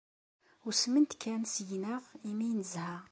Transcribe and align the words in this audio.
Usment 0.69 1.11
kan 1.21 1.41
seg-neɣ 1.53 2.03
imi 2.29 2.43
ay 2.47 2.53
nezha. 2.59 2.91